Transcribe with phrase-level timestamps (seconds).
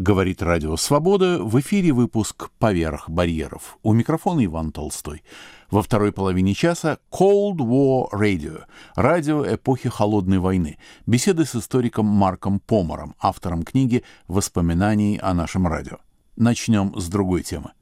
[0.00, 1.44] Говорит Радио Свобода.
[1.44, 3.76] В эфире выпуск «Поверх барьеров».
[3.82, 5.22] У микрофона Иван Толстой.
[5.70, 8.62] Во второй половине часа Cold War Radio.
[8.94, 10.78] Радио эпохи Холодной войны.
[11.04, 15.98] Беседы с историком Марком Помором, автором книги «Воспоминаний о нашем радио».
[16.34, 17.72] Начнем с другой темы.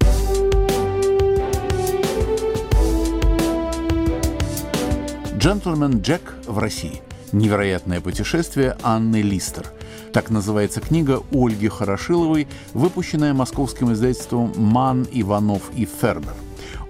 [5.37, 7.01] «Джентльмен Джек в России».
[7.31, 9.73] Невероятное путешествие Анны Листер.
[10.13, 16.35] Так называется книга Ольги Хорошиловой, выпущенная московским издательством «Ман, Иванов и Фербер».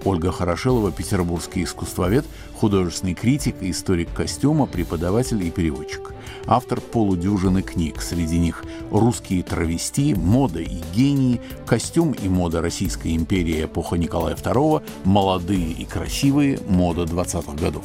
[0.05, 6.13] Ольга Хорошилова– петербургский искусствовед, художественный критик, историк костюма, преподаватель и переводчик.
[6.47, 13.65] Автор полудюжины книг, среди них «Русские травести», «Мода и гении», «Костюм и мода Российской империи
[13.65, 17.83] эпоха Николая II», «Молодые и красивые», «Мода 20-х годов».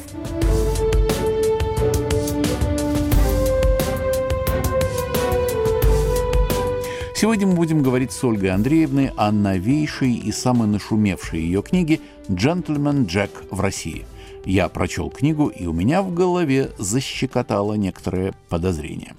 [7.25, 11.99] Сегодня мы будем говорить с Ольгой Андреевной о новейшей и самой нашумевшей ее книге
[12.31, 14.05] «Джентльмен Джек в России».
[14.45, 19.15] Я прочел книгу, и у меня в голове защекотало некоторое подозрение.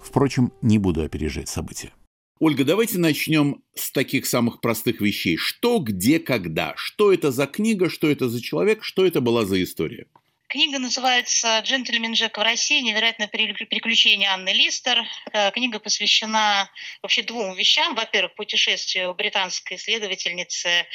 [0.00, 1.90] Впрочем, не буду опережать события.
[2.38, 5.36] Ольга, давайте начнем с таких самых простых вещей.
[5.36, 6.74] Что, где, когда?
[6.76, 10.06] Что это за книга, что это за человек, что это была за история?
[10.48, 12.80] Книга называется «Джентльмен Джек в России.
[12.80, 15.04] Невероятное приключение Анны Листер».
[15.34, 16.70] Э, книга посвящена
[17.02, 17.94] вообще двум вещам.
[17.94, 20.86] Во-первых, путешествию британской исследовательницы,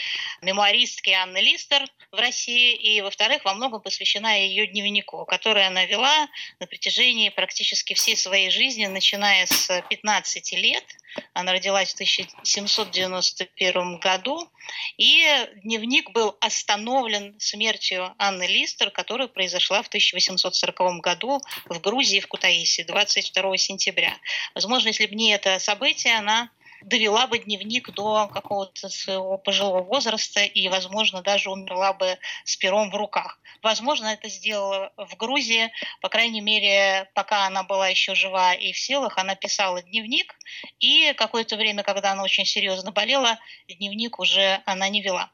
[0.41, 2.73] мемуаристки Анны Листер в России.
[2.73, 6.27] И, во-вторых, во многом посвящена ее дневнику, который она вела
[6.59, 10.83] на протяжении практически всей своей жизни, начиная с 15 лет.
[11.33, 14.49] Она родилась в 1791 году.
[14.97, 15.23] И
[15.63, 22.83] дневник был остановлен смертью Анны Листер, которая произошла в 1840 году в Грузии, в Кутаиси,
[22.83, 24.17] 22 сентября.
[24.55, 26.49] Возможно, если бы не это событие, она
[26.85, 32.91] довела бы дневник до какого-то своего пожилого возраста и, возможно, даже умерла бы с пером
[32.91, 33.39] в руках.
[33.61, 35.71] Возможно, это сделала в Грузии,
[36.01, 40.35] по крайней мере, пока она была еще жива и в силах, она писала дневник,
[40.79, 45.31] и какое-то время, когда она очень серьезно болела, дневник уже она не вела.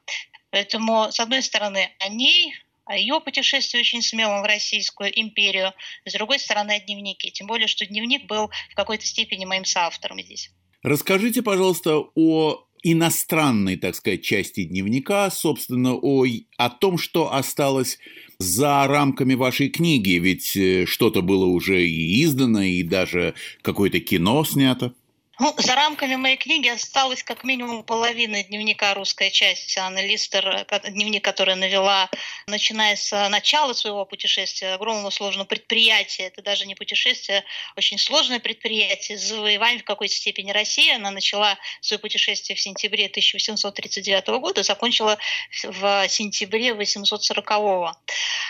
[0.50, 2.54] Поэтому, с одной стороны, о ней
[2.96, 5.72] ее путешествии очень смелом в Российскую империю,
[6.04, 7.30] с другой стороны, о дневнике.
[7.30, 10.50] Тем более, что дневник был в какой-то степени моим соавтором здесь.
[10.82, 16.24] Расскажите, пожалуйста, о иностранной, так сказать, части дневника, собственно, о,
[16.56, 17.98] о том, что осталось
[18.38, 24.44] за рамками вашей книги, ведь э, что-то было уже и издано, и даже какое-то кино
[24.44, 24.94] снято.
[25.40, 31.24] Ну, за рамками моей книги осталась как минимум половина дневника «Русская часть» Анны Листер, дневник,
[31.24, 32.10] который навела,
[32.46, 36.24] начиная с начала своего путешествия, огромного сложного предприятия.
[36.24, 37.42] Это даже не путешествие,
[37.74, 40.92] очень сложное предприятие, завоевание в какой-то степени России.
[40.94, 45.16] Она начала свое путешествие в сентябре 1839 года, закончила
[45.62, 47.96] в сентябре 1840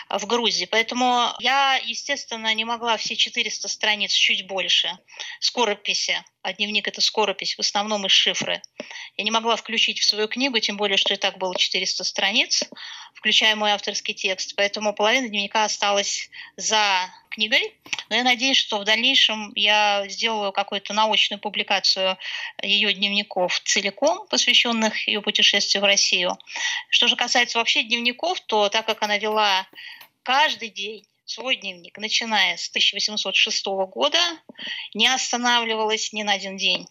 [0.09, 0.65] в Грузии.
[0.65, 4.99] Поэтому я, естественно, не могла все 400 страниц, чуть больше,
[5.39, 8.63] скорописи а дневник– это скоропись, в основном из шифры.
[9.17, 12.65] Я не могла включить в свою книгу, тем более, что и так было 400 страниц,
[13.15, 17.75] включая мой авторский текст, поэтому половина дневника осталась за книгой.
[18.09, 22.17] Но я надеюсь, что в дальнейшем я сделаю какую-то научную публикацию
[22.63, 26.39] ее дневников целиком, посвященных ее путешествию в Россию.
[26.89, 29.67] Что же касается вообще дневников, то так как она вела
[30.23, 34.19] каждый день свой дневник, начиная с 1806 года,
[34.95, 36.87] не останавливалась ни на один день.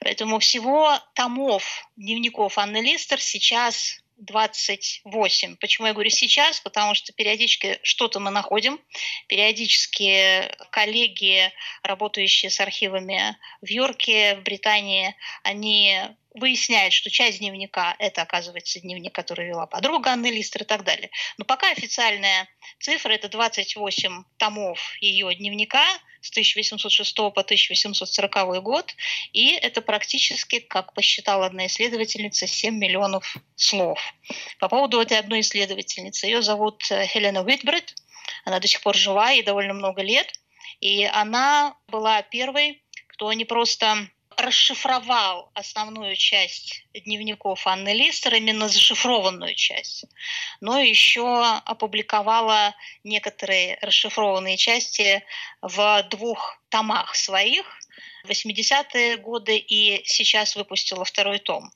[0.00, 5.56] Поэтому всего томов дневников Анны Листер сейчас 28.
[5.56, 6.60] Почему я говорю сейчас?
[6.60, 8.80] Потому что периодически что-то мы находим.
[9.26, 11.52] Периодически коллеги,
[11.82, 16.00] работающие с архивами в Йорке, в Британии, они
[16.36, 21.10] выясняет, что часть дневника– это, оказывается, дневник, который вела подруга Анны Листер и так далее.
[21.38, 22.48] Но пока официальная
[22.78, 25.84] цифра– это 28 томов ее дневника
[26.20, 28.94] с 1806 по 1840 год,
[29.32, 34.00] и это практически, как посчитала одна исследовательница, 7 миллионов слов.
[34.58, 37.94] По поводу этой одной исследовательницы, ее зовут э, Хелена Уитбред,
[38.44, 40.32] она до сих пор жива, ей довольно много лет,
[40.80, 49.54] и она была первой, кто не просто расшифровал основную часть дневников Анны Листер, именно зашифрованную
[49.54, 50.04] часть,
[50.60, 51.26] но еще
[51.64, 52.74] опубликовала
[53.04, 55.24] некоторые расшифрованные части
[55.62, 57.64] в двух томах своих,
[58.26, 61.70] 80-е годы и сейчас выпустила второй том.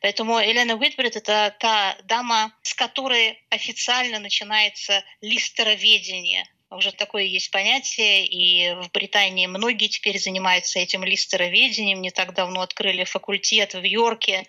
[0.00, 8.26] Поэтому Елена Уитбрид– это та дама, с которой официально начинается листероведение уже такое есть понятие,
[8.26, 12.02] и в Британии многие теперь занимаются этим листероведением.
[12.02, 14.46] Не так давно открыли факультет в Йорке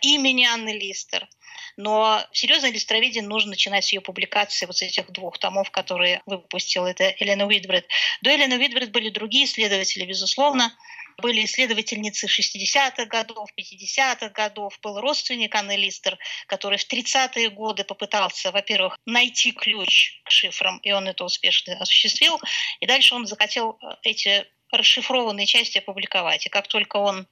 [0.00, 1.28] имени Анны Листер.
[1.76, 6.86] Но серьезное листроведение нужно начинать с ее публикации вот с этих двух томов, которые выпустила
[6.86, 7.86] это Елена Уитбред.
[8.20, 10.76] До Елены Уитбред были другие исследователи, безусловно,
[11.18, 18.50] были исследовательницы 60-х годов, 50-х годов, был родственник Анны Листер, который в 30-е годы попытался,
[18.50, 22.40] во-первых, найти ключ к шифрам, и он это успешно осуществил,
[22.80, 24.46] и дальше он захотел э, эти
[24.78, 26.46] расшифрованные части опубликовать.
[26.46, 27.26] И как только он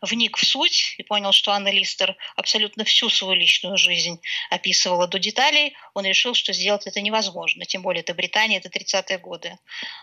[0.00, 4.20] вник в суть и понял, что Анна Листер абсолютно всю свою личную жизнь
[4.50, 7.64] описывала до деталей, он решил, что сделать это невозможно.
[7.64, 9.58] Тем более это Британия, это 30-е годы.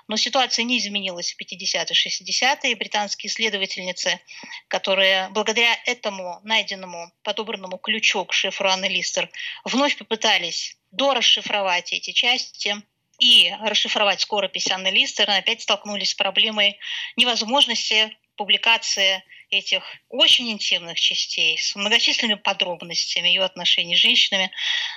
[0.07, 2.75] Но ситуация не изменилась в 50-е, 60-е.
[2.75, 4.19] Британские исследовательницы,
[4.67, 9.29] которые благодаря этому найденному, подобранному ключу к шифру Анны Листер,
[9.65, 12.75] вновь попытались дорасшифровать эти части–
[13.23, 16.77] и расшифровать скоропись Анны Листер, опять столкнулись с проблемой
[17.15, 24.51] невозможности публикации этих очень интимных частей с многочисленными подробностями ее отношений с женщинами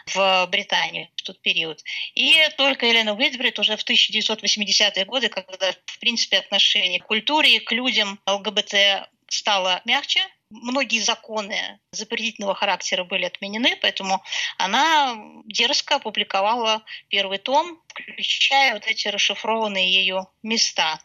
[0.06, 1.84] в Британии в тот период.
[2.14, 7.60] И только Елена Уитбрид уже в 1980-е годы, когда, в принципе, отношение к культуре и
[7.60, 10.20] к людям ЛГБТ стало мягче,
[10.50, 14.22] многие законы запретительного характера были отменены, поэтому
[14.58, 15.16] она
[15.46, 21.00] дерзко опубликовала первый том, включая вот эти расшифрованные ее места.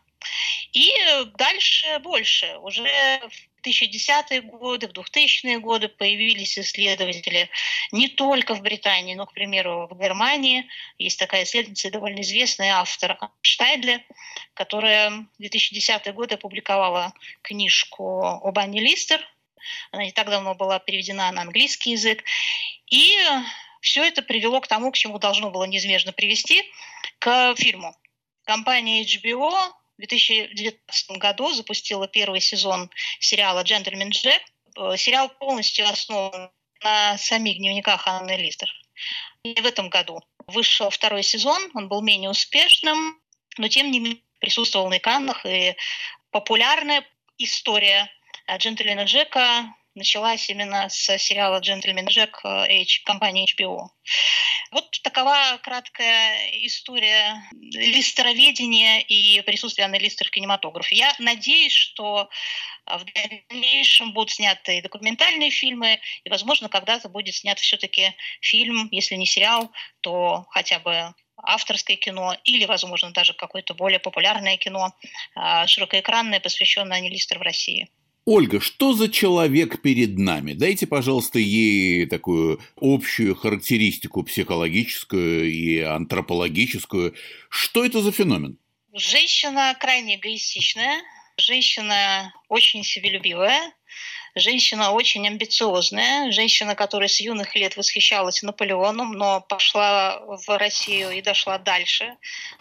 [0.74, 0.92] И
[1.36, 2.58] дальше больше.
[2.58, 7.50] Уже в 1010-е годы, в 2000-е годы появились исследователи
[7.92, 10.68] не только в Британии, но, к примеру, в Германии.
[10.98, 14.06] Есть такая исследовательница, довольно известная автор Штайдле,
[14.54, 19.22] которая в 2010 годы опубликовала книжку об Анне Листер.
[19.92, 22.24] Она не так давно была переведена на английский язык.
[22.90, 23.18] И
[23.82, 26.64] все это привело к тому, к чему должно было неизбежно привести,
[27.20, 27.96] к фильму.
[28.46, 29.52] Компания HBO
[29.98, 34.42] в 2019 году запустила первый сезон сериала «Джентльмен Джек».
[34.78, 36.52] Э, сериал полностью основан
[36.84, 38.70] на самих дневниках Анны Листер.
[39.44, 43.20] И в этом году вышел второй сезон, он был менее успешным,
[43.58, 45.76] но тем не менее присутствовал на экранах, и
[46.32, 47.06] популярная
[47.38, 48.10] история
[48.58, 53.88] Джентльмена Джека началась именно с сериала «Джентльмен Джек» H, компании HBO.
[54.72, 60.96] Вот такова краткая история листероведения и присутствия Анны Листер в кинематографе.
[60.96, 62.30] Я надеюсь, что
[62.86, 63.04] в
[63.50, 69.72] дальнейшем будут сняты документальные фильмы, и, возможно, когда-то будет снят все-таки фильм, если не сериал,
[70.00, 74.94] то хотя бы авторское кино или, возможно, даже какое-то более популярное кино,
[75.66, 77.90] широкоэкранное, посвященное Анне Листер в России.
[78.26, 80.54] Ольга, что за человек перед нами?
[80.54, 87.16] Дайте, пожалуйста, ей такую общую характеристику психологическую и антропологическую.
[87.50, 88.58] Что это за феномен?
[88.94, 91.02] Женщина крайне эгоистичная,
[91.38, 93.74] женщина очень себелюбивая,
[94.36, 101.22] Женщина очень амбициозная, женщина, которая с юных лет восхищалась Наполеоном, но пошла в Россию и
[101.22, 102.16] дошла дальше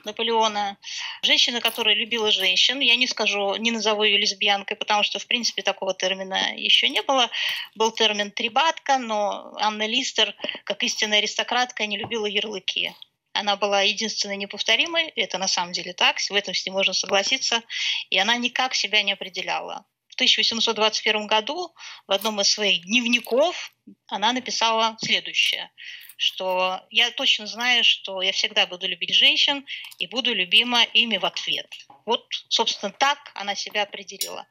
[0.05, 0.79] Наполеона.
[1.23, 2.81] Женщина, которая любила женщин.
[2.81, 7.03] Я не скажу, не назову ее лесбиянкой, потому что, в принципе, такого термина еще не
[7.03, 7.31] было.
[7.77, 10.35] Был термин «трибатка», но Анна Листер,
[10.65, 12.93] как истинная аристократка, не любила ярлыки.
[13.33, 17.63] Она была единственной неповторимой, это на самом деле так, в этом с ним можно согласиться,
[18.11, 19.87] и она никак себя не определяла.
[20.21, 21.75] 1821 году
[22.07, 23.73] в одном из своих дневников
[24.07, 25.71] она написала следующее,
[26.19, 29.65] что я точно знаю, что я всегда буду любить женщин
[29.99, 31.67] и буду любима ими в ответ.
[32.05, 34.47] Вот, собственно, так она себя определила.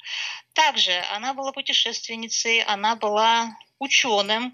[0.53, 4.51] Также она была путешественницей, она была ученым.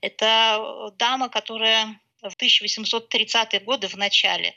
[0.00, 4.54] Это дама, которая в 1830-е годы, в начале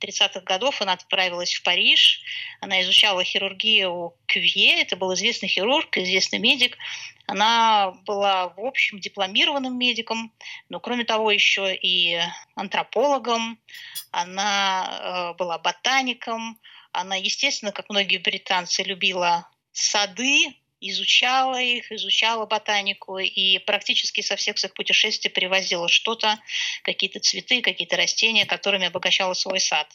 [0.00, 2.22] 30-х годов, она отправилась в Париж.
[2.60, 4.80] Она изучала хирургию у Кювье.
[4.80, 6.78] Это был известный хирург, известный медик.
[7.26, 10.32] Она была, в общем, дипломированным медиком,
[10.68, 12.20] но, кроме того, еще и
[12.54, 13.58] антропологом.
[14.10, 16.58] Она э, была ботаником.
[16.92, 24.58] Она, естественно, как многие британцы, любила сады, изучала их, изучала ботанику и практически со всех
[24.58, 26.38] своих путешествий привозила что-то,
[26.82, 29.88] какие-то цветы, какие-то растения, которыми обогащала свой сад.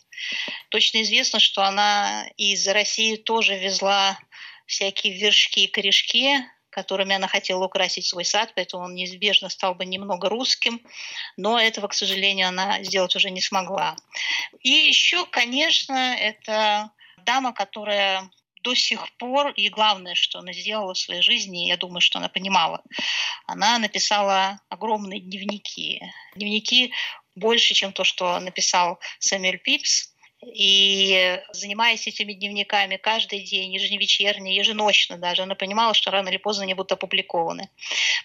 [0.69, 4.19] Точно известно, что она из России тоже везла
[4.65, 9.85] всякие вершки и корешки, которыми она хотела украсить свой сад, поэтому он неизбежно стал бы
[9.85, 10.81] немного русским,
[11.37, 13.95] но этого, к сожалению, она сделать уже не смогла.
[14.59, 16.91] И еще, конечно, это
[17.25, 18.29] дама, которая
[18.65, 22.29] до сих пор, и главное, что она сделала в своей жизни, я думаю, что она
[22.29, 22.81] понимала,
[23.45, 26.01] она написала огромные дневники.
[26.35, 26.91] Дневники
[27.35, 30.14] больше, чем то, что написал Сэмюэль Пипс.
[30.53, 36.63] И занимаясь этими дневниками каждый день, ежевечерне, еженочно даже, она понимала, что рано или поздно
[36.63, 37.69] они будут опубликованы.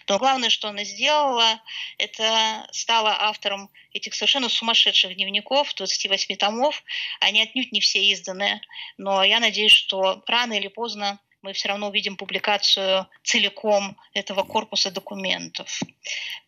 [0.07, 1.61] Но главное, что она сделала,
[1.97, 6.83] это стала автором этих совершенно сумасшедших дневников, 28 томов.
[7.19, 8.61] Они отнюдь не все изданы,
[8.97, 14.91] но я надеюсь, что рано или поздно мы все равно увидим публикацию целиком этого корпуса
[14.91, 15.81] документов.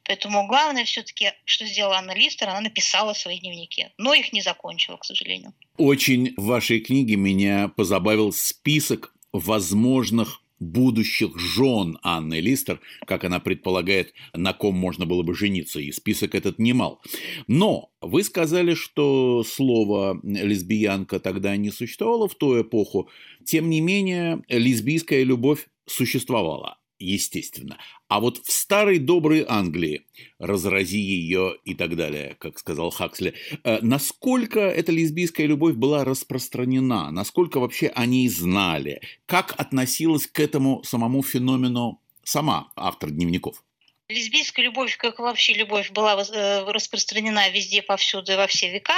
[0.03, 4.97] Поэтому главное все-таки, что сделала Анна Листер, она написала свои дневники, но их не закончила,
[4.97, 5.53] к сожалению.
[5.77, 14.13] Очень в вашей книге меня позабавил список возможных будущих жен Анны Листер, как она предполагает,
[14.33, 17.01] на ком можно было бы жениться, и список этот немал.
[17.47, 23.09] Но вы сказали, что слово лесбиянка тогда не существовало в ту эпоху,
[23.45, 27.77] тем не менее лесбийская любовь существовала естественно.
[28.07, 30.05] А вот в старой доброй Англии,
[30.39, 33.33] разрази ее и так далее, как сказал Хаксли,
[33.63, 40.83] э, насколько эта лесбийская любовь была распространена, насколько вообще они знали, как относилась к этому
[40.83, 43.63] самому феномену сама автор дневников?
[44.09, 48.95] Лесбийская любовь, как вообще любовь, была э, распространена везде, повсюду, во все века.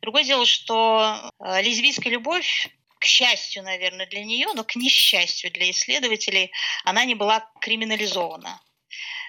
[0.00, 2.70] Другое дело, что э, лесбийская любовь
[3.06, 6.50] к счастью, наверное, для нее, но к несчастью для исследователей,
[6.82, 8.60] она не была криминализована.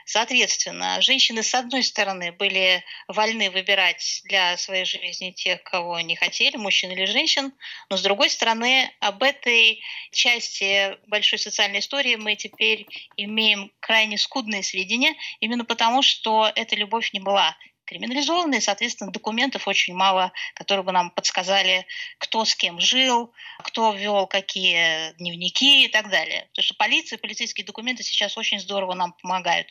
[0.03, 6.57] Соответственно, женщины, с одной стороны, были вольны выбирать для своей жизни тех, кого они хотели,
[6.57, 7.53] мужчин или женщин,
[7.91, 9.79] но с другой стороны, об этой
[10.11, 17.13] части большой социальной истории мы теперь имеем крайне скудные сведения, именно потому, что эта любовь
[17.13, 17.55] не была
[17.87, 21.87] криминализованы, и, соответственно, документов очень мало, которые бы нам подсказали,
[22.19, 26.47] кто с кем жил, кто вел какие дневники и так далее.
[26.49, 29.67] Потому что полиция, полицейские документы сейчас очень здорово нам помогают.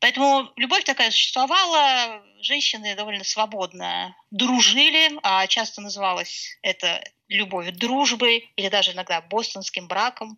[0.00, 8.68] Поэтому любовь такая существовала, женщины довольно свободно дружили, а часто называлось это любовью дружбой или
[8.68, 10.36] даже иногда бостонским браком.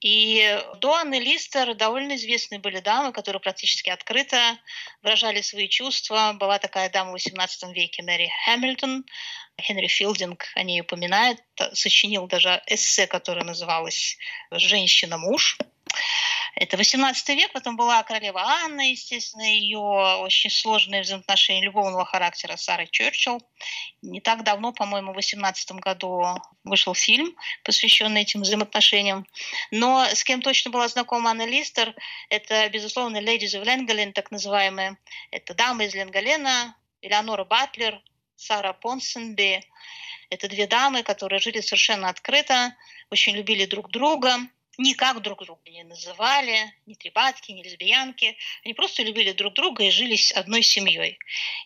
[0.00, 4.56] И до Анны Листер довольно известные были дамы, которые практически открыто
[5.02, 6.34] выражали свои чувства.
[6.34, 9.04] Была такая дама в XVIII веке Мэри Хэмилтон.
[9.60, 14.16] Хенри Филдинг о ней упоминает, сочинил даже эссе, которое называлось
[14.52, 15.58] «Женщина-муж».
[16.60, 22.64] Это 18 век, потом была королева Анна, естественно, ее очень сложные взаимоотношения любовного характера с
[22.64, 23.40] Сарой Черчилл.
[24.02, 26.24] Не так давно, по-моему, в 18 году
[26.64, 29.24] вышел фильм, посвященный этим взаимоотношениям.
[29.70, 31.94] Но с кем точно была знакома Анна Листер,
[32.28, 34.98] это, безусловно, Ladies of Ленгален, так называемые.
[35.30, 38.02] Это дамы из Ленгалена, Элеонора Батлер,
[38.34, 39.62] Сара Понсенби.
[40.28, 42.74] Это две дамы, которые жили совершенно открыто,
[43.10, 44.40] очень любили друг друга,
[44.78, 48.36] никак друг друга не называли, ни трепатки, ни лесбиянки.
[48.64, 51.18] Они просто любили друг друга и жили одной семьей.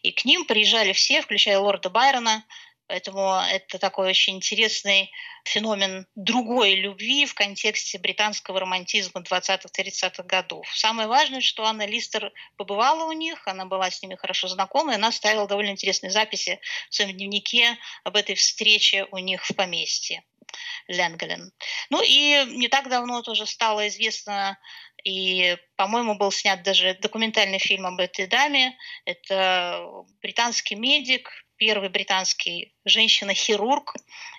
[0.03, 2.45] И к ним приезжали все, включая лорда Байрона,
[2.93, 5.11] Поэтому это такой очень интересный
[5.45, 10.69] феномен другой любви в контексте британского романтизма 20-30-х годов.
[10.77, 14.97] Самое важное, что Анна Листер побывала у них, она была с ними хорошо знакома, и
[14.97, 20.23] она ставила довольно интересные записи в своем дневнике об этой встрече у них в поместье.
[20.89, 21.53] Ленгелен.
[21.91, 24.59] Ну и не так давно тоже стало известно,
[25.05, 28.77] и, по-моему, был снят даже документальный фильм об этой даме.
[29.05, 33.95] Это британский медик, первый британский женщина-хирург,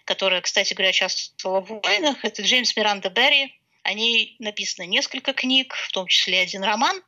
[0.06, 2.24] которая, кстати говоря, участвовала в войнах.
[2.24, 3.60] Это Джеймс Миранда Берри.
[3.84, 7.02] О ней написано несколько книг, в том числе один роман.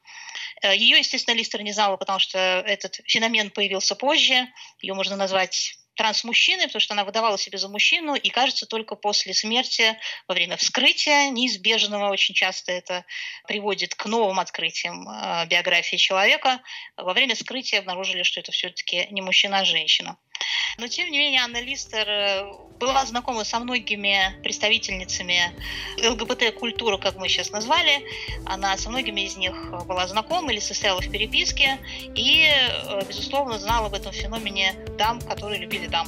[0.61, 4.47] Э, Ее, естественно, Листер не знала, потому что этот феномен появился позже.
[4.79, 9.33] Ее можно назвать трансмужчиной, потому что она выдавала себя за мужчину, и кажется, только после
[9.33, 9.97] смерти,
[10.27, 13.05] во время вскрытия неизбежного, очень часто это
[13.47, 16.61] приводит к новым открытиям э, биографии человека,
[16.97, 20.17] во время вскрытия обнаружили, что это все-таки не мужчина, а женщина.
[20.77, 25.51] Но, тем не менее, Анна Листер э, была знакома со многими представительницами
[26.03, 28.03] ЛГБТ-культуры, как мы сейчас назвали.
[28.45, 29.53] Она со многими из них
[29.85, 31.79] была знакома или состояла в переписке.
[32.15, 36.07] И, э, безусловно, знала об этом феномене дам, которые любили дам.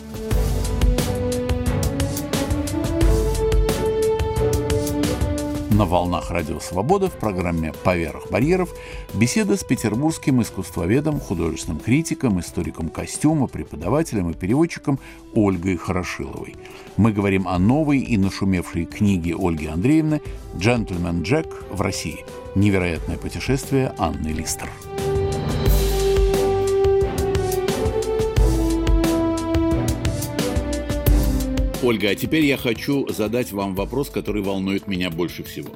[5.78, 8.74] На волнах Радио Свобода в программе «Поверх барьеров»
[9.14, 14.98] беседа с петербургским искусствоведом, художественным критиком, историком костюма, преподавателем и переводчиком
[15.36, 16.56] Ольгой Хорошиловой.
[16.98, 20.24] Мы говорим о новой и нашумевшей книге Ольги Андреевны
[20.58, 22.26] «Джентльмен Джек в России.
[22.56, 24.72] Невероятное путешествие Анны Листер».
[31.84, 35.70] Ольга, а теперь я хочу задать вам вопрос, который волнует меня больше всего.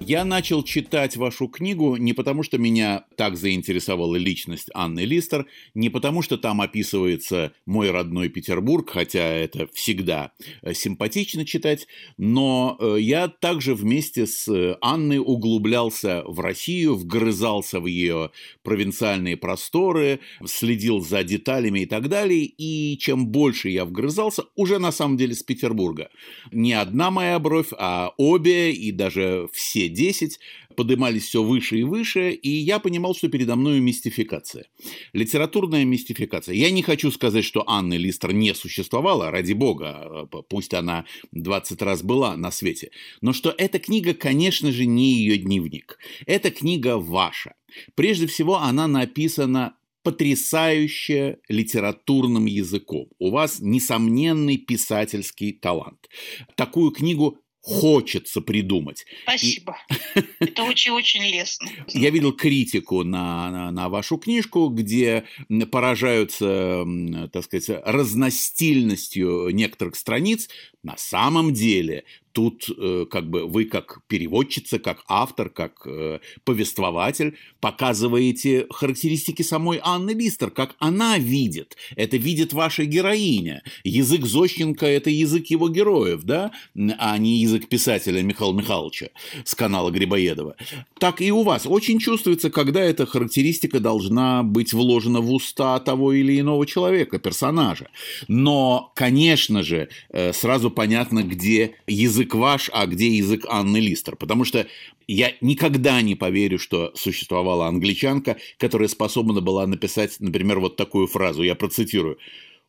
[0.00, 5.88] Я начал читать вашу книгу не потому, что меня так заинтересовала личность Анны Листер, не
[5.88, 12.96] потому, что там описывается мой родной Петербург, хотя это всегда э, симпатично читать, но э,
[13.00, 18.30] я также вместе с э, Анной углублялся в Россию, вгрызался в ее
[18.62, 24.92] провинциальные просторы, следил за деталями и так далее, и чем больше я вгрызался, уже на
[24.92, 26.08] самом деле с Петербурга.
[26.52, 30.38] Не одна моя бровь, а обе и даже все 10
[30.76, 34.66] поднимались все выше и выше, и я понимал, что передо мной мистификация.
[35.12, 36.54] Литературная мистификация.
[36.54, 42.02] Я не хочу сказать, что Анны Листер не существовала, ради бога, пусть она 20 раз
[42.02, 42.90] была на свете,
[43.20, 45.98] но что эта книга, конечно же, не ее дневник.
[46.26, 47.54] Эта книга ваша.
[47.94, 53.08] Прежде всего, она написана потрясающе литературным языком.
[53.18, 56.08] У вас несомненный писательский талант.
[56.56, 59.04] Такую книгу хочется придумать.
[59.22, 59.76] Спасибо.
[60.14, 60.20] И...
[60.40, 61.68] Это очень-очень лестно.
[61.88, 65.24] Я видел критику на, на, на вашу книжку, где
[65.70, 66.84] поражаются,
[67.32, 70.48] так сказать, разностильностью некоторых страниц.
[70.82, 72.04] На самом деле
[72.38, 79.80] тут э, как бы вы как переводчица, как автор, как э, повествователь показываете характеристики самой
[79.82, 81.76] Анны Листер, как она видит.
[81.96, 83.64] Это видит ваша героиня.
[83.82, 86.52] Язык Зощенко– это язык его героев, да,
[86.98, 89.08] а не язык писателя Михаила Михайловича
[89.44, 90.54] с канала Грибоедова.
[91.00, 91.66] Так и у вас.
[91.66, 97.88] Очень чувствуется, когда эта характеристика должна быть вложена в уста того или иного человека, персонажа.
[98.28, 104.16] Но, конечно же, э, сразу понятно, где язык язык ваш, а где язык Анны Листер.
[104.16, 104.66] Потому что
[105.06, 111.42] я никогда не поверю, что существовала англичанка, которая способна была написать, например, вот такую фразу.
[111.42, 112.18] Я процитирую.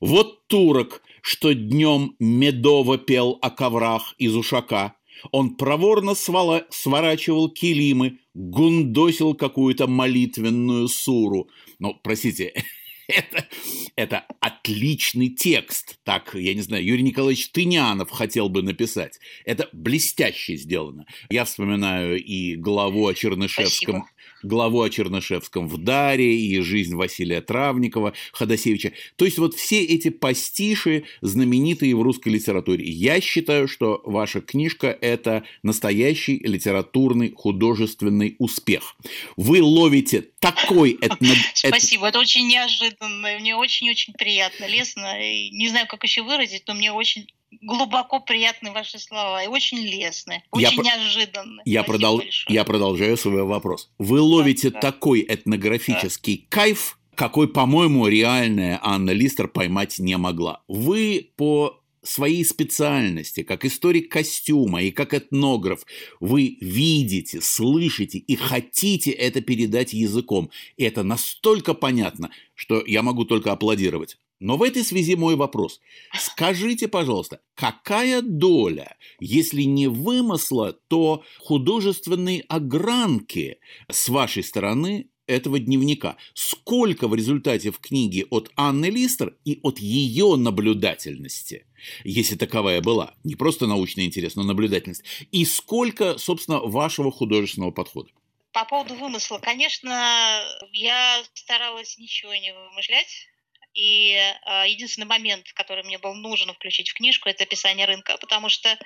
[0.01, 4.93] «Вот турок, что днем медово пел о коврах из ушака.
[5.31, 6.63] Он проворно свала...
[6.69, 11.49] сворачивал килимы, гундосил какую-то молитвенную суру».
[11.79, 12.53] Ну, простите,
[13.09, 13.47] это,
[13.95, 15.99] это отличный текст.
[16.03, 19.19] Так, я не знаю, Юрий Николаевич Тынянов хотел бы написать.
[19.45, 21.05] Это блестяще сделано.
[21.29, 24.05] Я вспоминаю и главу о Чернышевском.
[24.05, 28.93] Спасибо главу о Чернышевском в Даре и жизнь Василия Травникова, Ходосевича.
[29.15, 32.85] То есть вот все эти пастиши, знаменитые в русской литературе.
[32.85, 38.95] Я считаю, что ваша книжка– это настоящий литературный художественный успех.
[39.37, 41.33] Вы ловите такой этно...
[41.53, 45.17] Спасибо, это очень неожиданно, мне очень-очень приятно, лестно.
[45.19, 47.27] Не знаю, как еще выразить, но мне очень
[47.61, 51.61] глубоко приятны ваши слова и очень лестны, очень я неожиданны.
[51.65, 52.21] Я, продол...
[52.47, 53.89] я продолжаю свой вопрос.
[53.97, 56.57] Вы ловите да, такой этнографический да.
[56.57, 60.61] кайф, какой, по-моему, реальная Анна Листер поймать не могла.
[60.67, 65.85] Вы по своей специальности, как историк костюма и как этнограф,
[66.19, 70.49] вы видите, слышите и хотите это передать языком.
[70.77, 74.17] И это настолько понятно, что я могу только аплодировать.
[74.39, 75.81] Но в этой связи мой вопрос.
[76.13, 83.59] Скажите, пожалуйста, какая доля, если не вымысла, то художественной огранки
[83.91, 86.15] с вашей стороны этого дневника?
[86.33, 91.65] Сколько в результате в книге от Анны Листер и от ее наблюдательности,
[92.05, 98.09] если таковая была, не просто научный интерес, но наблюдательность, и сколько, собственно, вашего художественного подхода?
[98.53, 103.28] По поводу вымысла, конечно, я старалась ничего не вымышлять,
[103.73, 108.49] и э, единственный момент, который мне был нужен включить в книжку, это описание рынка, потому
[108.49, 108.77] что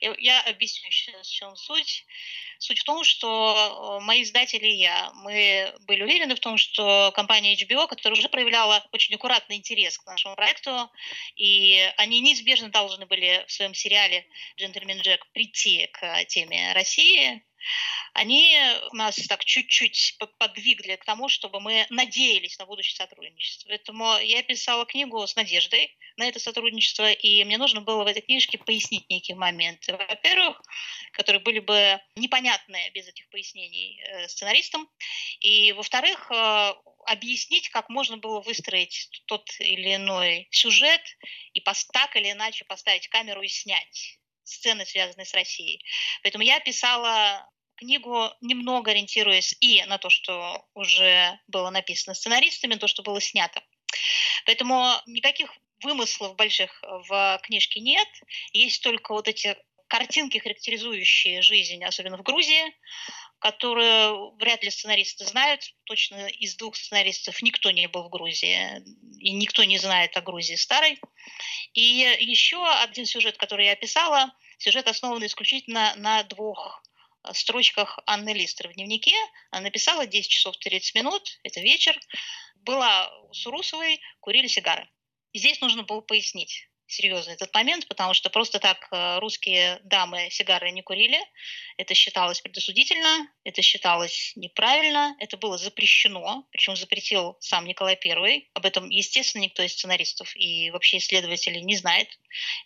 [0.00, 2.04] я объясню сейчас, в чем суть.
[2.58, 7.54] Суть в том, что мои издатели и я, мы были уверены в том, что компания
[7.56, 10.88] HBO, которая уже проявляла очень аккуратный интерес к нашему проекту,
[11.34, 14.26] и они неизбежно должны были в своем сериале
[14.56, 17.42] «Джентльмен Джек» прийти к теме России,
[18.14, 18.56] они
[18.92, 23.68] нас так чуть-чуть подвигли к тому, чтобы мы надеялись на будущее сотрудничество.
[23.68, 28.22] Поэтому я писала книгу с надеждой на это сотрудничество, и мне нужно было в этой
[28.22, 29.96] книжке пояснить некие моменты.
[29.96, 30.60] Во-первых,
[31.12, 34.88] которые были бы непонятны без этих пояснений э, сценаристам,
[35.40, 36.74] и, во-вторых, э,
[37.06, 41.02] объяснить, как можно было выстроить тот или иной сюжет
[41.54, 45.84] и так или иначе поставить камеру и снять сцены, связанные с Россией.
[46.22, 52.86] Поэтому я писала книгу, немного ориентируясь и на то, что уже было написано сценаристами, то,
[52.86, 53.62] что было снято.
[54.46, 55.52] Поэтому никаких
[55.82, 58.08] вымыслов больших в книжке нет.
[58.52, 59.56] Есть только вот эти
[59.88, 62.74] картинки, характеризующие жизнь, особенно в Грузии,
[63.42, 65.74] которые вряд ли сценаристы знают.
[65.82, 68.84] Точно из двух сценаристов никто не был в Грузии,
[69.18, 71.00] и никто не знает о Грузии старой.
[71.74, 71.82] И
[72.20, 76.84] еще один сюжет, который я описала, сюжет основан исключительно на двух
[77.32, 79.16] строчках Анны Листер в дневнике.
[79.50, 81.98] Она написала 10 часов 30 минут, это вечер.
[82.60, 84.88] Была с Урусовой, курили сигары.
[85.34, 90.70] Здесь нужно было пояснить серьезный этот момент, потому что просто так э, русские дамы сигары
[90.70, 91.18] не курили.
[91.76, 98.48] Это считалось предосудительно, это считалось неправильно, это было запрещено, причем запретил сам Николай I.
[98.54, 102.08] Об этом, естественно, никто из сценаристов и вообще исследователей не знает,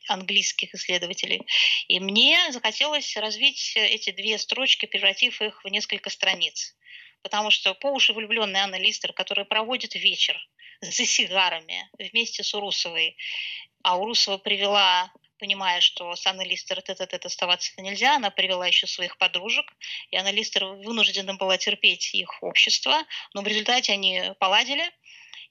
[0.09, 1.43] английских исследователей.
[1.89, 6.75] И мне захотелось развить эти две строчки, превратив их в несколько страниц
[7.23, 10.39] потому что по уши влюбленная Анна Листер, которая проводит вечер
[10.81, 13.17] за сигарами вместе с Урусовой
[13.83, 18.87] а Урусова привела понимая, что с Анной Листер от этот оставаться нельзя, она привела еще
[18.87, 19.73] своих подружек,
[20.11, 24.91] и Анна Листер вынуждена была терпеть их общество, но в результате они поладили,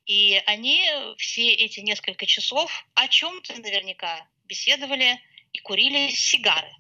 [0.06, 0.84] и они
[1.18, 5.20] все эти несколько часов о чем-то наверняка беседовали
[5.54, 6.72] и курили сигары.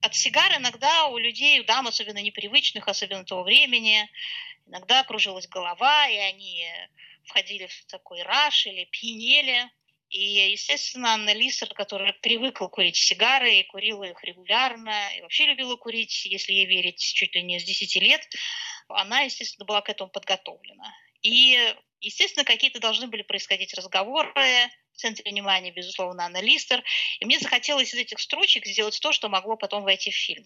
[0.00, 4.08] От сигар иногда у людей, у дам, особенно непривычных, особенно того времени,
[4.66, 6.66] иногда кружилась голова, и они
[7.30, 9.70] входили в такой раш или пьянели.
[10.10, 15.76] И, естественно, Анна Лисер, которая привыкла курить сигары и курила их регулярно, и вообще любила
[15.76, 18.28] курить, если ей верить, чуть ли не с 10 лет,
[18.88, 20.92] она, естественно, была к этому подготовлена.
[21.22, 21.56] И,
[22.00, 24.32] естественно, какие-то должны были происходить разговоры,
[24.92, 26.82] в центре внимания, безусловно, Анна Листер.
[27.20, 30.44] И мне захотелось из этих строчек сделать то, что могло потом войти в фильм.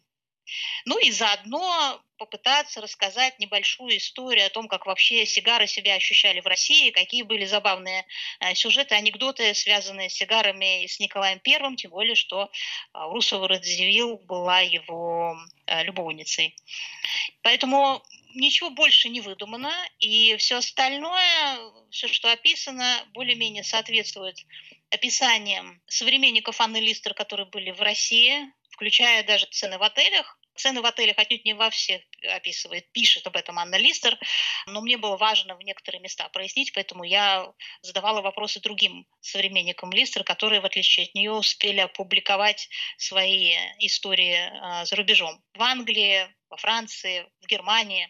[0.85, 6.47] Ну и заодно попытаться рассказать небольшую историю о том, как вообще сигары себя ощущали в
[6.47, 8.07] России, какие были забавные
[8.41, 12.49] э, сюжеты, анекдоты, связанные с сигарами и с Николаем Первым, тем более, что э,
[12.93, 16.57] Русова Радзивилл была его э, любовницей.
[17.43, 18.03] Поэтому
[18.35, 21.59] ничего больше не выдумано, и все остальное,
[21.91, 24.37] все, что описано, более-менее соответствует
[24.91, 30.39] описаниям современников Анны Листер, которые были в России, включая даже цены в отелях.
[30.57, 34.19] Цены в отелях отнюдь не во всех описывает, пишет об этом Анна Листер,
[34.67, 40.23] но мне было важно в некоторые места прояснить, поэтому я задавала вопросы другим современникам Листер,
[40.23, 45.43] которые, в отличие от нее, успели опубликовать свои истории а, за рубежом.
[45.55, 48.09] В Англии, во Франции, в Германии.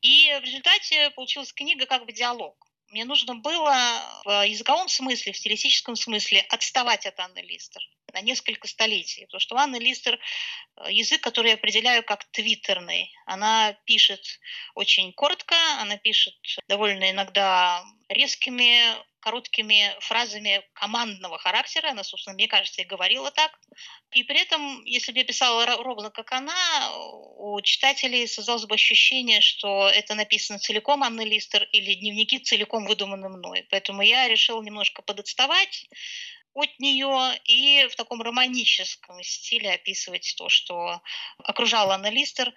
[0.00, 5.36] И в результате получилась книга как бы диалог мне нужно было в языковом смысле, в
[5.36, 9.26] стилистическом смысле отставать от Анны Листер на несколько столетий.
[9.26, 10.18] Потому что у Анны Листер
[10.76, 13.12] э, язык, который я определяю как твиттерный.
[13.26, 14.40] Она пишет
[14.74, 16.34] очень коротко, она пишет
[16.68, 21.90] довольно иногда резкими, короткими фразами командного характера.
[21.90, 23.58] Она, собственно, мне кажется, и говорила так.
[24.12, 26.54] И при этом, если бы я писала ровно как она,
[27.36, 33.28] у читателей создалось бы ощущение, что это написано целиком Анны Листер или дневники целиком выдуманы
[33.28, 33.66] мной.
[33.70, 35.86] Поэтому я решила немножко подотставать,
[36.52, 41.00] от нее и в таком романическом стиле описывать то, что
[41.38, 42.52] окружала Анна Листер,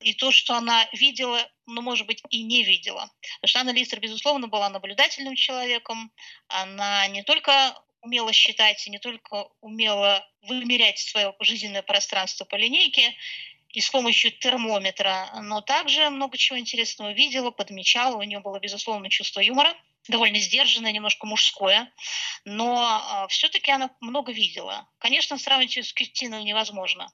[0.00, 3.10] и то, что она видела, но, может быть, и не видела.
[3.40, 6.12] Потому Листер, безусловно, была наблюдательным человеком.
[6.48, 13.14] Она не только умела считать, не только умела вымерять свое жизненное пространство по линейке,
[13.70, 18.16] и с помощью термометра, но также много чего интересного видела, подмечала.
[18.16, 19.74] У нее было, безусловно, чувство юмора–
[20.08, 21.92] довольно сдержанное, немножко мужское,
[22.44, 24.88] но а, все-таки она много видела.
[24.98, 27.08] Конечно, сравнить ее с Кристиной невозможно.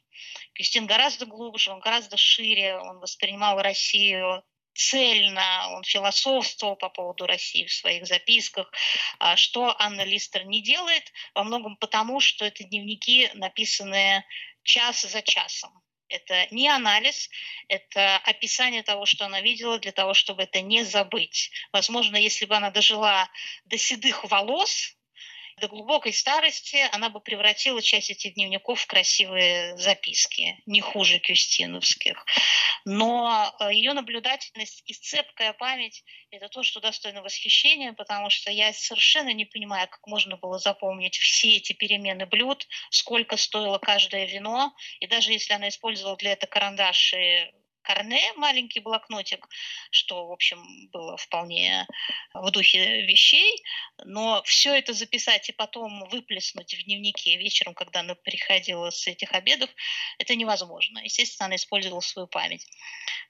[0.55, 4.43] Кристин гораздо глубже, он гораздо шире, он воспринимал Россию
[4.75, 8.71] цельно, он философствовал по поводу России в своих записках,
[9.19, 14.25] а что Анна Листер не делает, во многом потому, что это дневники, написанные
[14.63, 15.82] час за часом.
[16.13, 17.31] Это не анализ,
[17.69, 21.51] это описание того, что она видела, для того, чтобы это не забыть.
[21.73, 23.31] Возможно, если бы она дожила
[23.65, 24.95] до седых волос,
[25.63, 32.27] до глубокой старости она бы превратила часть этих дневников в красивые записки, не хуже кюстиновских.
[32.85, 38.73] Но э, ее наблюдательность и цепкая память– это то, что достойно восхищения, потому что я
[38.73, 44.75] совершенно не понимаю, как можно было запомнить все эти перемены блюд, сколько стоило каждое вино,
[44.99, 49.47] и даже если она использовала для этого карандаши карне, маленький блокнотик,
[49.91, 51.87] что, в общем, было вполне
[52.35, 53.63] в духе вещей,
[54.05, 59.33] но все это записать и потом выплеснуть в дневнике вечером, когда она приходила с этих
[59.33, 59.71] обедов,
[60.19, 60.99] это невозможно.
[60.99, 62.67] Естественно, она использовала свою память.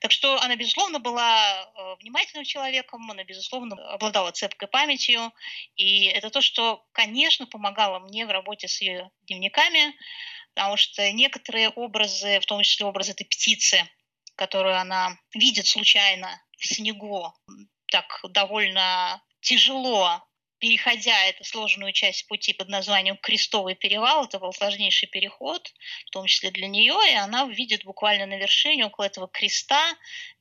[0.01, 5.33] Так что она, безусловно, была э, внимательным человеком, она, безусловно, обладала цепкой памятью,
[5.77, 9.95] и это то, что, конечно, помогало мне в работе с ее дневниками,
[10.55, 13.89] потому что некоторые образы, в том числе образ этой птицы,
[14.43, 17.33] которую она видит случайно в снегу,
[17.87, 20.21] так довольно тяжело
[20.59, 25.73] переходя эту сложную часть пути под названием Крестовый перевал, это был сложнейший переход,
[26.07, 29.83] в том числе для нее, и она видит буквально на вершине, около этого креста,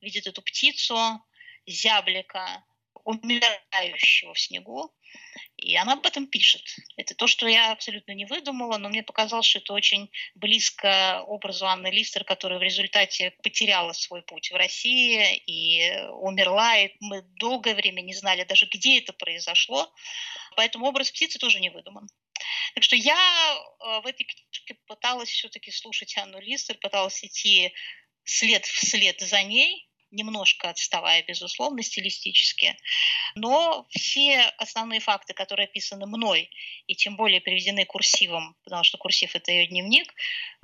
[0.00, 1.20] видит эту птицу,
[1.66, 2.64] зяблика,
[3.04, 4.94] умирающего в снегу,
[5.56, 6.62] и она об этом пишет.
[6.96, 11.66] Это то, что я абсолютно не выдумала, но мне показалось, что это очень близко образу
[11.66, 17.74] Анны Листер, которая в результате потеряла свой путь в России и умерла, и мы долгое
[17.74, 19.92] время не знали даже, где это произошло.
[20.56, 22.08] Поэтому образ птицы тоже не выдуман.
[22.74, 27.72] Так что я э, в этой книжке пыталась все-таки слушать Анну Листер, пыталась идти
[28.24, 32.76] след вслед за ней, немножко отставая, безусловно, стилистически.
[33.34, 36.50] Но все основные факты, которые описаны мной,
[36.86, 40.14] и тем более приведены курсивом, потому что курсив– это ее дневник,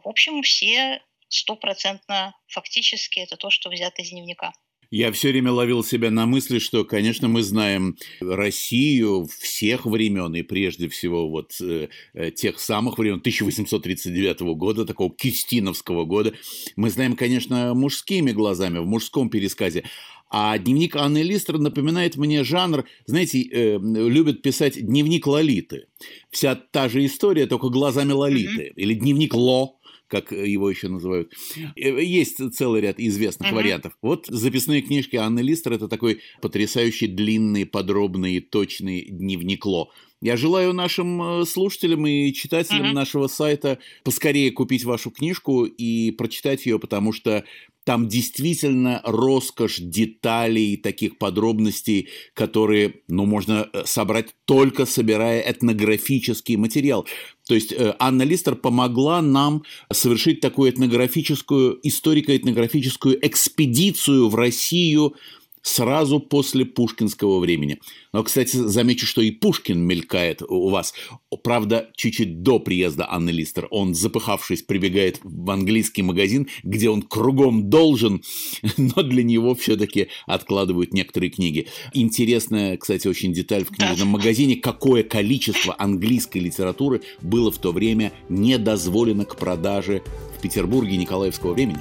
[0.04, 4.52] в общем, все стопроцентно фактически это то, что взято из дневника.
[4.90, 10.42] Я все время ловил себя на мысли, что, конечно, мы знаем Россию всех времен, и
[10.42, 16.32] прежде всего вот э, э тех самых времен 1839 года, такого кюстиновского года.
[16.76, 19.84] Мы знаем, конечно, мужскими глазами, в мужском пересказе.
[20.30, 25.86] А дневник Анны Листер напоминает мне жанр, знаете, э, любят писать дневник Лолиты.
[26.30, 28.68] Вся та же история, только глазами Лолиты.
[28.68, 28.74] Mm-hmm.
[28.76, 29.77] Или дневник Ло,
[30.08, 31.32] как его еще называют.
[31.76, 33.54] Э, есть целый ряд известных uh-huh.
[33.54, 33.92] вариантов.
[34.02, 39.90] Вот записные книжки Анны Листер– это такой потрясающий длинный, подробный, точный дневник Ло.
[40.20, 42.94] Я желаю нашим э, слушателям и читателям uh-huh.
[42.94, 47.44] нашего сайта поскорее купить вашу книжку и прочитать ее, потому что
[47.88, 57.06] там действительно роскошь деталей, таких подробностей, которые, ну, можно э, собрать только собирая этнографический материал.
[57.46, 65.14] То есть э, Анна Листер помогла нам совершить такую этнографическую, историко-этнографическую экспедицию в Россию
[65.68, 67.78] сразу после пушкинского времени.
[68.12, 70.94] Но, кстати, замечу, что и Пушкин мелькает у вас.
[71.42, 73.68] Правда, чуть-чуть до приезда Анны Листер.
[73.70, 78.22] Он, запыхавшись, прибегает в английский магазин, где он кругом должен,
[78.76, 81.68] но для него все-таки откладывают некоторые книги.
[81.92, 88.12] Интересная, кстати, очень деталь в книжном магазине, какое количество английской литературы было в то время
[88.28, 90.02] недозволено к продаже
[90.38, 91.80] в Петербурге Николаевского времени.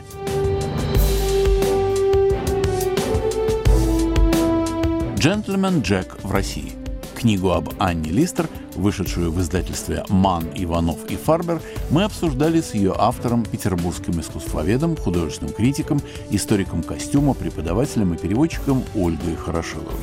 [5.17, 6.73] «Джентльмен Джек в России».
[7.15, 12.93] Книгу об Анне Листер, вышедшую в издательстве «Ман, Иванов и Фарбер», мы обсуждали с ее
[12.95, 19.95] автором, петербургским искусствоведом, художественным критиком, историком костюма, преподавателем и переводчиком Ольгой Хорошиловой.